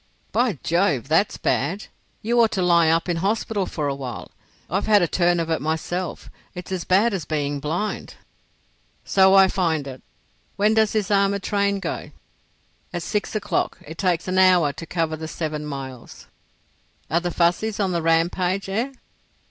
[0.31, 1.09] "By Jove!
[1.09, 1.85] that's bad.
[2.23, 4.31] You ought to lie up in hospital for a while.
[4.67, 6.27] I've had a turn of it myself.
[6.55, 8.15] It's as bad as being blind."
[9.05, 10.01] "So I find it.
[10.55, 12.09] When does this armoured train go?"
[12.91, 13.77] "At six o'clock.
[13.85, 16.25] It takes an hour to cover the seven miles."
[17.11, 18.93] "Are the Fuzzies on the rampage—eh?"